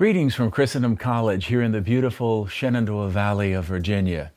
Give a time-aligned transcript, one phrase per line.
[0.00, 4.32] Greetings from Christendom College here in the beautiful Shenandoah Valley of Virginia.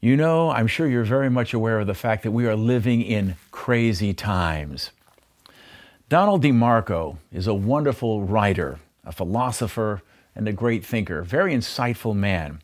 [0.00, 3.00] You know, I'm sure you're very much aware of the fact that we are living
[3.00, 4.90] in crazy times.
[6.08, 10.02] Donald DeMarco is a wonderful writer, a philosopher,
[10.34, 12.60] and a great thinker, very insightful man.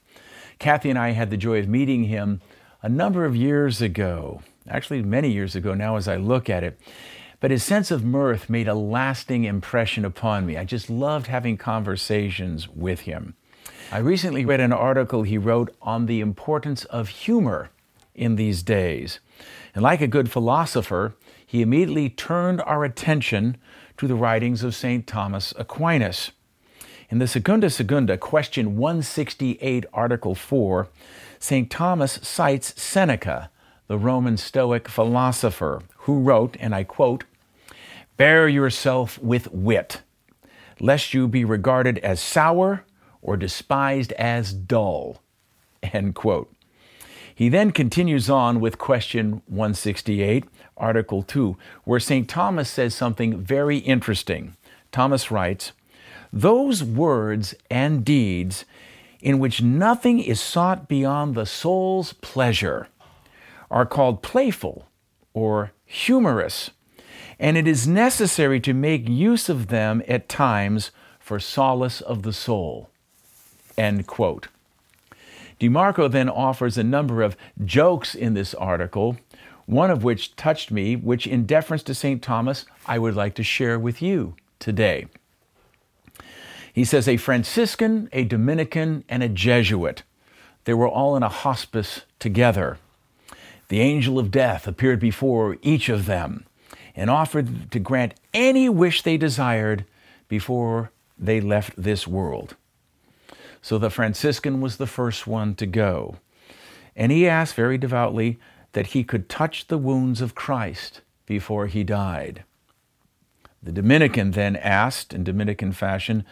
[0.59, 2.41] Kathy and I had the joy of meeting him
[2.83, 6.81] a number of years ago, actually many years ago now as I look at it.
[7.45, 10.57] But his sense of mirth made a lasting impression upon me.
[10.57, 13.35] I just loved having conversations with him.
[13.93, 17.69] I recently read an article he wrote on the importance of humor
[18.15, 19.21] in these days.
[19.75, 23.59] And like a good philosopher, he immediately turned our attention
[23.99, 25.07] to the writings of St.
[25.07, 26.31] Thomas Aquinas.
[27.11, 30.89] In the Secunda Secundae, question 168, article 4,
[31.39, 31.71] St.
[31.71, 33.51] Thomas cites Seneca,
[33.87, 37.25] the Roman Stoic philosopher, who wrote, and I quote,
[38.17, 40.03] Bear yourself with wit,
[40.79, 42.85] lest you be regarded as sour
[43.21, 45.21] or despised as dull.
[45.83, 46.55] End quote.
[47.35, 50.45] He then continues on with question 168,
[50.77, 52.29] Article 2, where St.
[52.29, 54.57] Thomas says something very interesting.
[54.93, 55.73] Thomas writes,
[56.33, 58.65] Those words and deeds
[59.21, 62.87] in which nothing is sought beyond the soul's pleasure
[63.73, 64.87] are called playful
[65.33, 66.71] or humorous
[67.39, 72.33] and it is necessary to make use of them at times for solace of the
[72.33, 72.91] soul.
[73.77, 74.49] End quote.
[75.61, 79.17] DeMarco then offers a number of jokes in this article,
[79.67, 82.23] one of which touched me, which, in deference to St.
[82.23, 85.07] Thomas, I would like to share with you today.
[86.73, 90.03] He says a Franciscan, a Dominican, and a Jesuit.
[90.65, 92.79] They were all in a hospice together.
[93.69, 96.45] The angel of death appeared before each of them
[96.95, 99.85] and offered to grant any wish they desired
[100.29, 102.57] before they left this world.
[103.63, 106.17] So the Franciscan was the first one to go.
[106.95, 108.39] And he asked very devoutly
[108.73, 112.45] that he could touch the wounds of Christ before he died.
[113.63, 116.25] The Dominican then asked, in Dominican fashion,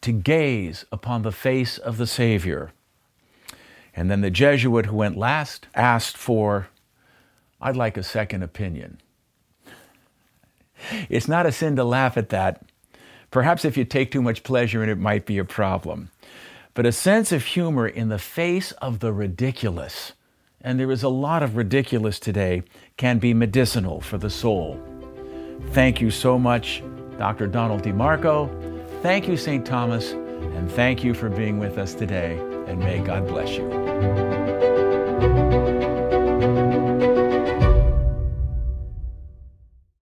[0.00, 2.72] to gaze upon the face of the Savior.
[3.94, 6.68] And then the Jesuit who went last asked for,
[7.60, 9.00] I'd like a second opinion.
[11.10, 12.62] It's not a sin to laugh at that.
[13.30, 16.10] Perhaps if you take too much pleasure in it, might be a problem.
[16.72, 20.12] But a sense of humor in the face of the ridiculous,
[20.60, 22.62] and there is a lot of ridiculous today,
[22.96, 24.80] can be medicinal for the soul.
[25.72, 26.82] Thank you so much,
[27.18, 27.46] Dr.
[27.48, 28.48] Donald DeMarco.
[29.02, 29.66] Thank you, St.
[29.66, 34.99] Thomas, and thank you for being with us today, and may God bless you.